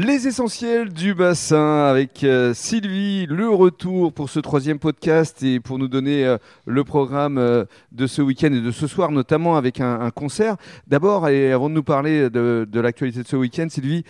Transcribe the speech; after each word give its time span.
Les 0.00 0.28
essentiels 0.28 0.92
du 0.92 1.12
bassin 1.12 1.86
avec 1.86 2.22
euh, 2.22 2.54
Sylvie, 2.54 3.26
le 3.26 3.50
retour 3.50 4.12
pour 4.12 4.30
ce 4.30 4.38
troisième 4.38 4.78
podcast 4.78 5.42
et 5.42 5.58
pour 5.58 5.76
nous 5.76 5.88
donner 5.88 6.24
euh, 6.24 6.38
le 6.66 6.84
programme 6.84 7.36
euh, 7.36 7.64
de 7.90 8.06
ce 8.06 8.22
week-end 8.22 8.52
et 8.52 8.60
de 8.60 8.70
ce 8.70 8.86
soir, 8.86 9.10
notamment 9.10 9.56
avec 9.56 9.80
un, 9.80 10.08
concert. 10.12 10.56
D'abord, 10.86 11.28
et 11.28 11.50
avant 11.50 11.68
de 11.68 11.74
nous 11.74 11.82
parler 11.82 12.30
de, 12.30 12.68
l'actualité 12.74 13.24
de 13.24 13.26
ce 13.26 13.34
week-end, 13.34 13.66
Sylvie, 13.68 14.04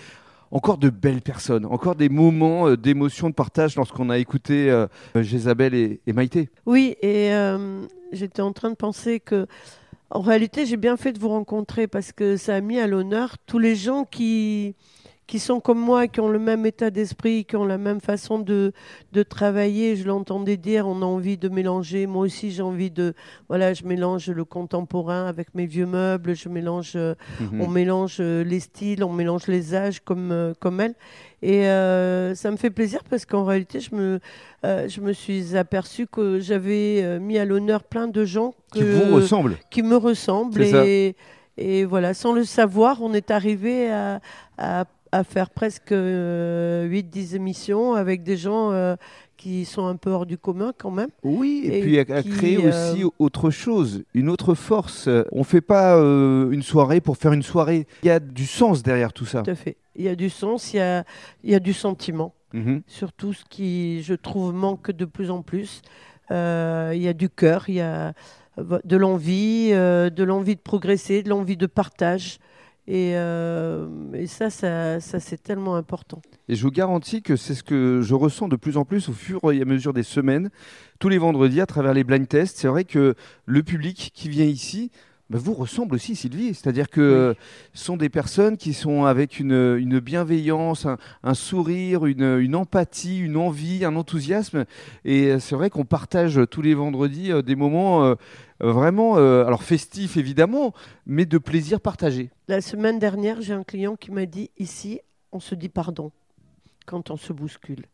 encore 0.51 0.77
de 0.77 0.91
belles 0.91 1.23
personnes, 1.23 1.65
encore 1.65 1.95
des 1.95 2.11
moments 2.11 2.77
d'émotion, 2.77 3.31
de 3.31 3.35
partage 3.35 3.75
lorsqu'on 3.75 4.11
a 4.11 4.19
écouté 4.19 4.71
Jézabel 5.15 5.73
et, 5.73 6.01
et 6.07 6.13
Maïté. 6.13 6.51
Oui, 6.67 6.97
et 7.01 7.33
j'étais 8.13 8.43
en 8.43 8.53
train 8.53 8.69
de 8.69 8.77
penser 8.77 9.21
que, 9.21 9.47
en 10.11 10.21
réalité, 10.21 10.67
j'ai 10.67 10.77
bien 10.77 10.99
fait 10.99 11.15
de 11.15 11.19
vous 11.19 11.31
rencontrer 11.31 11.87
parce 11.87 12.13
que 12.13 12.37
ça 12.37 12.57
a 12.57 12.61
mis 12.61 12.79
à 12.79 12.87
l'honneur 12.87 13.37
tous 13.47 13.59
les 13.59 13.75
gens 13.75 14.05
qui, 14.05 14.75
qui 15.29 15.39
sont 15.39 15.61
comme 15.61 15.79
moi, 15.79 16.09
qui 16.09 16.21
ont 16.21 16.29
le 16.31 16.39
même 16.39 16.65
état 16.67 16.89
d'esprit, 16.91 17.45
qui 17.45 17.55
ont 17.55 17.67
la 17.67 17.77
même 17.77 18.01
façon 18.01 18.39
de, 18.39 18.73
de 19.13 19.23
travailler. 19.23 19.95
Je 19.95 20.07
l'entendais 20.09 20.57
dire, 20.57 20.89
on 20.89 21.03
a 21.03 21.05
envie 21.05 21.37
de 21.37 21.51
mélanger. 21.51 22.07
Moi 22.07 22.23
aussi, 22.25 22.51
j'ai 22.51 22.63
envie 22.63 22.91
de. 22.91 23.13
Voilà, 23.49 23.75
je 23.75 23.85
mélange 23.85 24.29
le 24.31 24.45
contemporain 24.47 25.27
avec 25.27 25.55
mes 25.55 25.67
vieux 25.67 25.85
meubles, 25.85 26.35
je 26.35 26.49
mélange, 26.49 26.93
euh, 26.97 27.15
Mhm. 27.41 27.61
on 27.61 27.69
mélange 27.69 28.17
euh, 28.21 28.43
les 28.43 28.59
styles, 28.61 29.05
on 29.05 29.13
mélange 29.13 29.47
les 29.49 29.75
âges 29.75 30.01
comme, 30.01 30.33
euh, 30.33 30.55
comme 30.59 30.81
elle. 30.81 30.95
Et 31.43 31.67
euh, 31.69 32.35
ça 32.35 32.51
me 32.51 32.57
fait 32.57 32.71
plaisir 32.71 33.01
parce 33.09 33.27
qu'en 33.27 33.45
réalité, 33.45 33.81
je 33.81 33.95
me, 33.95 34.21
euh, 34.65 34.89
je 34.89 35.01
me 35.03 35.13
suis 35.13 35.57
aperçue 35.59 36.07
que 36.07 36.41
j'avais 36.41 37.19
mis 37.21 37.37
à 37.39 37.45
l'honneur 37.45 37.85
plein 37.85 38.09
de 38.09 38.25
gens 38.25 38.55
Qui 38.73 38.83
vous 38.83 39.15
ressemblent. 39.15 39.57
qui 39.71 39.83
me 39.83 39.97
ressemblent. 39.97 40.63
Et, 40.63 41.15
et 41.59 41.85
voilà, 41.85 42.15
sans 42.15 42.33
le 42.33 42.45
savoir, 42.45 43.03
on 43.03 43.13
est 43.15 43.31
arrivé 43.31 43.91
à, 43.91 44.21
à, 44.57 44.85
à 45.13 45.25
faire 45.25 45.51
presque 45.51 45.93
8-10 45.93 47.37
émissions 47.37 47.95
avec 47.95 48.23
des 48.23 48.37
gens 48.37 48.73
euh, 48.73 48.97
qui 49.37 49.65
sont 49.65 49.87
un 49.87 49.97
peu 49.97 50.11
hors 50.11 50.27
du 50.27 50.39
commun 50.39 50.73
quand 50.77 50.91
même. 50.91 51.11
Oui, 51.23 51.63
et, 51.65 51.79
Et 51.79 51.83
puis 51.83 51.99
à, 51.99 52.17
à 52.17 52.23
qui, 52.23 52.31
créer 52.31 52.65
euh, 52.65 52.93
aussi 52.93 53.05
autre 53.19 53.51
chose, 53.51 54.05
une 54.15 54.29
autre 54.29 54.55
force. 54.55 55.09
On 55.33 55.45
fait 55.45 55.61
pas 55.61 55.97
euh, 55.97 56.51
une 56.51 56.63
soirée 56.63 57.01
pour 57.01 57.17
faire 57.17 57.33
une 57.33 57.43
soirée. 57.43 57.87
Il 58.03 58.07
y 58.07 58.11
a 58.11 58.21
du 58.21 58.47
sens 58.47 58.83
derrière 58.83 59.13
tout 59.13 59.27
ça. 59.27 59.43
Tout 59.43 59.51
à 59.51 59.55
fait. 59.55 59.77
Il 59.97 60.05
y 60.05 60.09
a 60.09 60.15
du 60.15 60.31
sens, 60.31 60.73
il 60.73 60.77
y 60.77 60.81
a, 60.81 61.05
il 61.43 61.51
y 61.51 61.55
a 61.55 61.61
du 61.61 61.73
sentiment. 61.73 62.35
Mhm. 62.53 62.83
Surtout 62.87 63.33
ce 63.33 63.45
qui, 63.45 64.03
je 64.03 64.15
trouve, 64.15 64.55
manque 64.55 64.91
de 64.91 65.05
plus 65.05 65.31
en 65.31 65.43
plus. 65.43 65.83
Euh, 66.31 66.93
il 66.95 67.03
y 67.03 67.09
a 67.09 67.13
du 67.13 67.29
cœur, 67.29 67.65
il 67.69 67.77
y 67.77 67.81
a 67.81 68.13
euh, 68.59 68.79
de 68.85 68.97
l'envie, 68.97 69.71
euh, 69.73 70.11
de 70.11 70.25
l'envie 70.25 70.57
de 70.57 70.61
progresser, 70.61 71.23
de 71.23 71.31
l'envie 71.31 71.57
de 71.57 71.67
partage. 71.67 72.39
Et, 72.91 73.13
euh, 73.17 73.87
et 74.15 74.27
ça, 74.27 74.49
ça, 74.49 74.99
ça 74.99 75.21
c'est 75.21 75.37
tellement 75.43 75.77
important. 75.77 76.23
Et 76.49 76.55
je 76.55 76.63
vous 76.63 76.71
garantis 76.71 77.21
que 77.21 77.37
c'est 77.37 77.55
ce 77.55 77.63
que 77.63 78.01
je 78.03 78.15
ressens 78.15 78.49
de 78.49 78.57
plus 78.57 78.79
en 78.79 78.87
plus 78.87 79.11
au 79.11 79.13
fur 79.13 79.41
et 79.53 79.61
à 79.61 79.67
mesure 79.67 79.93
des 79.93 80.03
semaines, 80.03 80.49
tous 80.99 81.11
les 81.11 81.19
vendredis 81.19 81.61
à 81.61 81.67
travers 81.67 81.93
les 81.93 82.03
blind 82.03 82.27
tests. 82.27 82.57
C'est 82.57 82.69
vrai 82.69 82.85
que 82.85 83.15
le 83.45 83.63
public 83.63 84.11
qui 84.15 84.31
vient 84.31 84.47
ici 84.47 84.91
bah, 85.31 85.39
vous 85.41 85.55
ressemble 85.55 85.95
aussi, 85.95 86.17
Sylvie. 86.17 86.55
C'est-à-dire 86.55 86.89
que 86.89 87.35
ce 87.75 87.85
sont 87.85 87.97
des 87.97 88.09
personnes 88.09 88.57
qui 88.57 88.73
sont 88.73 89.05
avec 89.05 89.41
une, 89.41 89.77
une 89.79 89.99
bienveillance, 89.99 90.87
un, 90.87 90.99
un 91.23 91.35
sourire, 91.35 92.07
une, 92.07 92.39
une 92.39 92.55
empathie, 92.55 93.19
une 93.19 93.37
envie, 93.37 93.85
un 93.85 93.97
enthousiasme. 93.97 94.65
Et 95.05 95.39
c'est 95.39 95.55
vrai 95.55 95.71
qu'on 95.71 95.85
partage 95.85 96.41
tous 96.51 96.63
les 96.63 96.75
vendredis 96.75 97.33
euh, 97.33 97.43
des 97.43 97.57
moments 97.57 98.05
euh, 98.05 98.15
vraiment, 98.61 99.19
euh, 99.19 99.45
alors 99.45 99.63
festifs 99.63 100.17
évidemment, 100.17 100.73
mais 101.07 101.27
de 101.27 101.39
plaisir 101.39 101.81
partagé. 101.81 102.31
La 102.49 102.61
semaine 102.61 102.99
dernière, 102.99 103.41
j'ai 103.41 103.55
un 103.55 103.65
client 103.65 103.97
qui 103.97 104.11
m'a 104.11 104.27
dit 104.27 104.51
ici, 104.59 105.01
on 105.33 105.41
se 105.41 105.55
dit 105.55 105.69
pardon 105.69 106.11
quand 106.87 107.11
on 107.11 107.17
se 107.17 107.33
bouscule. 107.33 107.85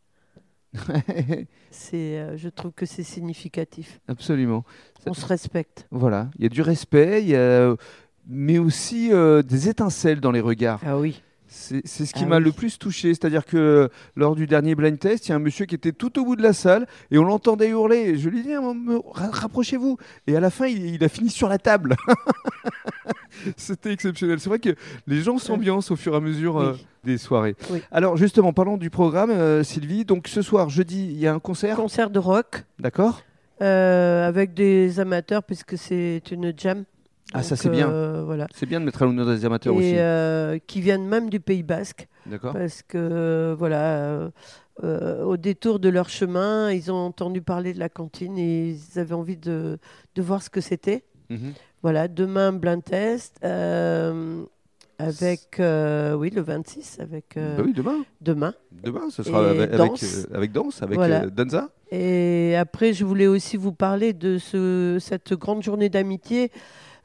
C'est, 1.71 2.17
euh, 2.19 2.37
je 2.37 2.47
trouve 2.49 2.71
que 2.71 2.85
c'est 2.85 3.03
significatif. 3.03 3.99
Absolument. 4.07 4.63
On 5.05 5.13
se 5.13 5.25
respecte. 5.25 5.87
Voilà, 5.91 6.29
il 6.37 6.43
y 6.43 6.45
a 6.45 6.49
du 6.49 6.61
respect, 6.61 7.21
il 7.23 7.29
y 7.29 7.35
a, 7.35 7.75
mais 8.27 8.57
aussi 8.59 9.11
euh, 9.11 9.41
des 9.43 9.67
étincelles 9.69 10.21
dans 10.21 10.31
les 10.31 10.39
regards. 10.41 10.79
Ah 10.85 10.97
oui. 10.97 11.21
C'est 11.47 11.81
c'est 11.85 12.05
ce 12.07 12.13
qui 12.13 12.23
Ah 12.23 12.27
m'a 12.27 12.37
oui. 12.37 12.43
le 12.45 12.51
plus 12.51 12.79
touché. 12.79 13.09
C'est-à-dire 13.13 13.45
que 13.45 13.89
lors 14.15 14.35
du 14.35 14.47
dernier 14.47 14.73
blind 14.73 14.97
test, 14.97 15.27
il 15.27 15.29
y 15.29 15.33
a 15.33 15.35
un 15.35 15.39
monsieur 15.39 15.65
qui 15.65 15.75
était 15.75 15.91
tout 15.91 16.17
au 16.19 16.25
bout 16.25 16.35
de 16.35 16.41
la 16.41 16.53
salle 16.53 16.87
et 17.11 17.17
on 17.19 17.23
l'entendait 17.23 17.69
hurler. 17.69 18.17
Je 18.17 18.29
lui 18.29 18.41
dis, 18.41 18.53
Ah, 18.53 18.61
rapprochez-vous. 19.31 19.97
Et 20.27 20.35
à 20.35 20.39
la 20.39 20.49
fin, 20.49 20.65
il, 20.65 20.85
il 20.95 21.03
a 21.03 21.07
fini 21.07 21.29
sur 21.29 21.47
la 21.47 21.57
table. 21.59 21.95
C'était 23.57 23.91
exceptionnel. 23.91 24.39
C'est 24.39 24.49
vrai 24.49 24.59
que 24.59 24.75
les 25.07 25.21
gens 25.21 25.37
s'ambiancent 25.37 25.91
au 25.91 25.95
fur 25.95 26.13
et 26.13 26.17
à 26.17 26.19
mesure 26.19 26.57
euh, 26.59 26.73
Oui. 26.73 26.85
des 27.03 27.17
soirées. 27.17 27.55
Oui. 27.71 27.81
Alors 27.91 28.17
justement, 28.17 28.53
parlons 28.53 28.77
du 28.77 28.89
programme, 28.89 29.31
euh, 29.31 29.63
Sylvie. 29.63 30.05
Donc 30.05 30.27
ce 30.27 30.41
soir, 30.41 30.69
jeudi, 30.69 31.05
il 31.11 31.17
y 31.19 31.27
a 31.27 31.33
un 31.33 31.39
concert. 31.39 31.75
Concert 31.77 32.09
de 32.09 32.19
rock 32.19 32.63
D'accord 32.79 33.21
euh, 33.61 34.27
avec 34.27 34.53
des 34.53 34.99
amateurs 34.99 35.41
puisque 35.43 35.77
c'est 35.77 36.21
une 36.31 36.53
jam. 36.57 36.83
Ah, 37.33 37.41
ça, 37.41 37.55
c'est 37.55 37.69
bien. 37.69 37.89
euh, 37.89 38.21
voilà. 38.25 38.47
C'est 38.53 38.65
bien 38.65 38.79
de 38.79 38.85
mettre 38.85 39.01
à 39.01 39.05
l'honneur 39.05 39.25
des 39.25 39.45
amateurs 39.45 39.73
Et 39.73 39.77
aussi. 39.77 39.93
euh, 39.97 40.59
qui 40.67 40.81
viennent 40.81 41.07
même 41.07 41.29
du 41.29 41.39
Pays 41.39 41.63
Basque. 41.63 42.07
D'accord 42.25 42.53
parce 42.53 42.81
que 42.81 42.97
euh, 42.97 43.55
voilà, 43.57 43.97
euh, 43.97 44.29
euh, 44.83 45.23
au 45.23 45.37
détour 45.37 45.79
de 45.79 45.89
leur 45.89 46.09
chemin, 46.09 46.69
ils 46.71 46.91
ont 46.91 46.95
entendu 46.97 47.41
parler 47.41 47.73
de 47.73 47.79
la 47.79 47.87
cantine 47.89 48.37
et 48.37 48.69
ils 48.71 48.99
avaient 48.99 49.13
envie 49.13 49.37
de, 49.37 49.79
de 50.15 50.21
voir 50.21 50.43
ce 50.43 50.49
que 50.49 50.59
c'était. 50.61 51.03
Mhm. 51.29 51.53
Voilà, 51.81 52.07
demain 52.07 52.51
blind 52.53 52.83
test 52.83 53.37
euh, 53.43 54.43
avec 54.97 55.59
euh, 55.59 56.13
oui 56.15 56.29
le 56.29 56.41
26 56.41 56.97
avec 56.99 57.35
euh, 57.37 57.57
Bah 57.57 57.63
oui, 57.65 57.73
demain. 57.73 58.05
demain. 58.21 58.53
Demain, 58.71 59.09
ce 59.09 59.23
sera 59.23 59.49
avec, 59.49 59.73
avec, 59.73 59.77
danse. 59.77 60.27
avec 60.33 60.51
danse, 60.51 60.81
avec 60.81 60.95
Voilà. 60.95 61.25
Danza. 61.27 61.69
Et 61.91 62.55
après, 62.57 62.93
je 62.93 63.05
voulais 63.05 63.27
aussi 63.27 63.57
vous 63.57 63.71
parler 63.73 64.13
de 64.13 64.37
ce, 64.37 64.97
cette 64.99 65.33
grande 65.33 65.63
journée 65.63 65.89
d'amitié 65.89 66.51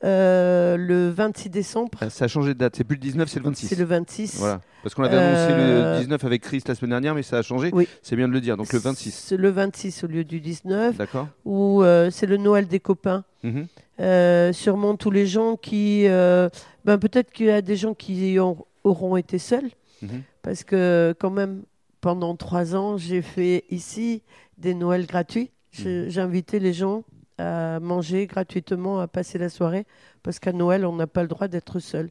euh, 0.05 0.77
le 0.77 1.11
26 1.11 1.51
décembre. 1.51 1.91
Ah, 2.01 2.11
Ça 2.11 2.25
a 2.25 2.29
changé 2.29 2.55
de 2.55 2.59
date. 2.59 2.75
C'est 2.77 2.85
plus 2.85 2.97
le 2.97 3.01
19, 3.03 3.29
c'est 3.29 3.39
le 3.41 3.45
26. 3.47 3.67
C'est 3.69 3.77
le 3.79 3.85
26. 3.85 4.37
Voilà. 4.39 4.61
Parce 4.83 4.95
qu'on 4.95 5.03
avait 5.05 5.17
annoncé 5.17 5.53
Euh, 5.53 5.95
le 5.97 6.01
19 6.01 6.25
avec 6.25 6.43
Chris 6.43 6.63
la 6.67 6.75
semaine 6.75 6.91
dernière, 6.91 7.15
mais 7.15 7.23
ça 7.23 7.39
a 7.39 7.43
changé. 7.43 7.71
Oui. 7.73 7.87
C'est 8.03 8.17
bien 8.17 8.29
de 8.29 8.33
le 8.33 8.41
dire. 8.41 8.57
Donc 8.57 8.73
le 8.73 8.79
26. 8.79 9.11
C'est 9.13 9.37
le 9.37 9.51
26 9.51 10.05
au 10.05 10.07
lieu 10.07 10.25
du 10.25 10.41
19, 10.41 10.97
D'accord. 10.97 11.29
où 11.45 11.83
euh, 11.83 12.11
c'est 12.11 12.27
le 12.27 12.37
Noël 12.39 12.67
des 12.67 12.81
copains. 12.81 13.25
Mhm. 13.43 13.67
Euh, 14.01 14.53
sûrement 14.53 14.97
tous 14.97 15.11
les 15.11 15.27
gens 15.27 15.57
qui. 15.57 16.07
euh, 16.09 16.49
ben 16.87 16.97
peut-être 16.97 17.31
qu'il 17.33 17.47
y 17.47 17.51
a 17.51 17.61
des 17.61 17.77
gens 17.77 17.93
qui 17.95 18.39
ont- 18.41 18.65
auront 18.85 19.17
été 19.19 19.39
seuls, 19.39 19.69
Mhm. 20.01 20.23
parce 20.41 20.65
que 20.65 21.15
quand 21.21 21.29
même, 21.31 21.63
pendant 22.01 22.35
trois 22.35 22.75
ans, 22.75 22.97
j'ai 22.97 23.21
fait 23.21 23.65
ici 23.71 24.23
des 24.57 24.73
Noëls 24.73 25.05
gratuits. 25.07 25.51
Je- 25.73 26.09
J'ai 26.09 26.21
invité 26.23 26.59
les 26.59 26.73
gens 26.73 27.05
à 27.41 27.81
manger 27.81 28.27
gratuitement, 28.27 29.01
à 29.01 29.09
passer 29.09 29.39
la 29.39 29.49
soirée, 29.49 29.87
parce 30.23 30.39
qu'à 30.39 30.53
Noël, 30.53 30.85
on 30.85 30.95
n'a 30.95 31.07
pas 31.07 31.23
le 31.23 31.29
droit 31.29 31.49
d'être 31.49 31.79
seul, 31.79 32.11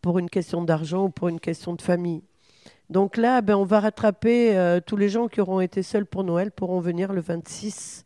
pour 0.00 0.18
une 0.18 0.30
question 0.30 0.62
d'argent 0.62 1.04
ou 1.04 1.10
pour 1.10 1.28
une 1.28 1.40
question 1.40 1.74
de 1.74 1.82
famille. 1.82 2.22
Donc 2.90 3.16
là, 3.16 3.40
ben, 3.40 3.56
on 3.56 3.64
va 3.64 3.80
rattraper 3.80 4.56
euh, 4.56 4.80
tous 4.84 4.96
les 4.96 5.08
gens 5.08 5.28
qui 5.28 5.40
auront 5.40 5.60
été 5.60 5.82
seuls 5.82 6.06
pour 6.06 6.24
Noël 6.24 6.50
pourront 6.50 6.80
venir 6.80 7.12
le 7.12 7.20
26. 7.20 8.04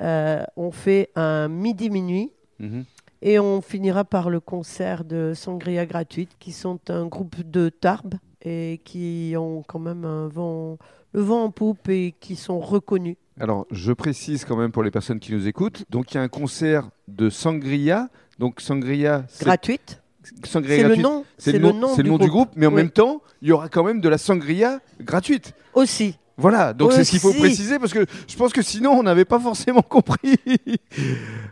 Euh, 0.00 0.44
on 0.56 0.70
fait 0.70 1.10
un 1.14 1.48
midi-minuit. 1.48 2.32
Mhm. 2.58 2.84
Et 3.20 3.38
on 3.38 3.60
finira 3.60 4.04
par 4.04 4.30
le 4.30 4.38
concert 4.38 5.04
de 5.04 5.32
Sangria 5.34 5.86
gratuite, 5.86 6.30
qui 6.38 6.52
sont 6.52 6.78
un 6.88 7.06
groupe 7.06 7.42
de 7.42 7.68
Tarbes 7.68 8.14
et 8.42 8.80
qui 8.84 9.34
ont 9.36 9.64
quand 9.66 9.80
même 9.80 10.04
un 10.04 10.28
vent, 10.28 10.78
le 11.12 11.20
vent 11.20 11.44
en 11.44 11.50
poupe 11.50 11.88
et 11.88 12.14
qui 12.20 12.36
sont 12.36 12.60
reconnus. 12.60 13.16
Alors, 13.40 13.66
je 13.70 13.92
précise 13.92 14.44
quand 14.44 14.56
même 14.56 14.72
pour 14.72 14.82
les 14.82 14.90
personnes 14.90 15.20
qui 15.20 15.32
nous 15.32 15.46
écoutent. 15.46 15.84
Donc, 15.90 16.12
il 16.12 16.16
y 16.16 16.18
a 16.18 16.22
un 16.22 16.28
concert 16.28 16.88
de 17.06 17.30
Sangria. 17.30 18.08
Donc, 18.38 18.60
Sangria, 18.60 19.24
c'est 19.28 19.44
Gratuite, 19.44 20.00
Sangria 20.44 20.76
c'est 20.76 20.88
le 20.88 20.96
nom, 20.96 21.24
C'est 21.38 21.52
le 21.52 21.58
nom, 21.58 21.96
le 21.96 22.02
nom 22.02 22.18
du 22.18 22.28
groupe, 22.28 22.50
mais 22.56 22.66
en 22.66 22.70
Oui. 22.70 22.76
même 22.76 22.90
temps, 22.90 23.22
il 23.42 23.48
y 23.48 23.52
aura 23.52 23.68
quand 23.68 23.84
même 23.84 24.00
de 24.00 24.08
la 24.08 24.18
sangria 24.18 24.80
gratuite. 25.00 25.54
Aussi. 25.74 26.18
Voilà, 26.36 26.72
donc 26.72 26.92
c'est 26.92 27.02
ce 27.04 27.10
qu'il 27.10 27.20
faut 27.20 27.32
préciser 27.32 27.78
parce 27.80 27.92
que 27.92 28.06
je 28.28 28.36
pense 28.36 28.52
que 28.52 28.62
sinon 28.62 28.92
on 28.92 29.02
n'avait 29.02 29.24
pas 29.24 29.40
forcément 29.40 29.82
compris. 29.88 30.36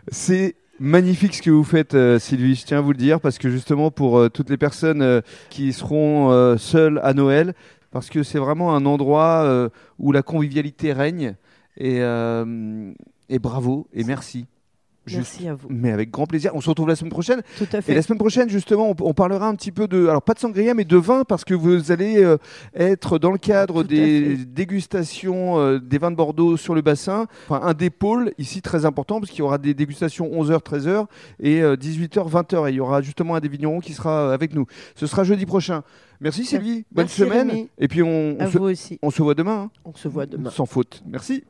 c'est 0.09 0.55
magnifique 0.79 1.35
ce 1.35 1.41
que 1.41 1.49
vous 1.49 1.65
faites, 1.65 1.93
euh, 1.93 2.19
Sylvie. 2.19 2.55
Je 2.55 2.65
tiens 2.65 2.77
à 2.77 2.81
vous 2.81 2.91
le 2.91 2.97
dire 2.97 3.19
parce 3.19 3.37
que 3.37 3.49
justement 3.49 3.91
pour 3.91 4.17
euh, 4.17 4.29
toutes 4.29 4.49
les 4.49 4.55
personnes 4.57 5.01
euh, 5.01 5.21
qui 5.49 5.73
seront 5.73 6.57
seules 6.57 7.01
à 7.03 7.13
Noël, 7.13 7.53
parce 7.91 8.09
que 8.09 8.23
c'est 8.23 8.39
vraiment 8.39 8.75
un 8.75 8.85
endroit 8.85 9.69
où 9.99 10.11
la 10.11 10.21
convivialité 10.21 10.93
règne. 10.93 11.35
Et, 11.77 11.99
euh, 12.01 12.91
et 13.29 13.39
bravo 13.39 13.87
et 13.93 14.03
merci. 14.03 14.45
Merci 15.09 15.47
à 15.47 15.55
vous. 15.55 15.69
Mais 15.71 15.93
avec 15.93 16.11
grand 16.11 16.25
plaisir. 16.25 16.51
On 16.53 16.59
se 16.59 16.67
retrouve 16.67 16.89
la 16.89 16.97
semaine 16.97 17.11
prochaine. 17.11 17.41
Tout 17.57 17.65
à 17.71 17.77
Et 17.77 17.81
fait. 17.81 17.95
la 17.95 18.01
semaine 18.01 18.17
prochaine, 18.19 18.49
justement, 18.49 18.89
on, 18.89 18.95
on 18.99 19.13
parlera 19.13 19.47
un 19.47 19.55
petit 19.55 19.71
peu 19.71 19.87
de, 19.87 20.05
alors 20.07 20.21
pas 20.21 20.33
de 20.33 20.39
sangria, 20.39 20.73
mais 20.73 20.83
de 20.83 20.97
vin, 20.97 21.23
parce 21.23 21.45
que 21.45 21.53
vous 21.53 21.93
allez 21.93 22.21
euh, 22.21 22.35
être 22.75 23.17
dans 23.17 23.31
le 23.31 23.37
cadre 23.37 23.83
Tout 23.83 23.87
des 23.87 24.35
dégustations 24.35 25.59
euh, 25.59 25.79
des 25.79 25.97
vins 25.97 26.11
de 26.11 26.17
Bordeaux 26.17 26.57
sur 26.57 26.75
le 26.75 26.81
bassin. 26.81 27.27
Enfin, 27.47 27.65
un 27.65 27.73
des 27.73 27.89
pôles 27.89 28.33
ici 28.37 28.61
très 28.61 28.83
important, 28.83 29.21
parce 29.21 29.29
qu'il 29.31 29.39
y 29.39 29.43
aura 29.43 29.57
des 29.57 29.73
dégustations 29.73 30.27
11h, 30.27 30.59
13h 30.61 31.05
et 31.39 31.61
euh, 31.61 31.77
18h, 31.77 32.29
20h. 32.29 32.67
Et 32.67 32.71
il 32.71 32.75
y 32.75 32.79
aura 32.81 33.01
justement 33.01 33.35
un 33.35 33.39
des 33.39 33.47
vignerons 33.47 33.79
qui 33.79 33.93
sera 33.93 34.33
avec 34.33 34.53
nous. 34.53 34.65
Ce 34.95 35.07
sera 35.07 35.23
jeudi 35.23 35.45
prochain. 35.45 35.83
Merci 36.19 36.43
Sylvie. 36.43 36.83
Bonne 36.91 37.05
Merci, 37.05 37.21
semaine. 37.21 37.49
Rémi. 37.49 37.69
Et 37.77 37.87
puis 37.87 38.03
on, 38.03 38.35
on 38.37 38.39
À 38.41 38.51
se, 38.51 38.57
vous 38.57 38.65
aussi. 38.65 38.99
on 39.01 39.09
se 39.09 39.21
voit 39.21 39.35
demain. 39.35 39.69
hein. 39.73 39.79
On 39.85 39.93
se 39.95 40.09
voit 40.09 40.25
demain. 40.25 40.49
Sans 40.49 40.65
faute. 40.65 41.01
Merci. 41.07 41.45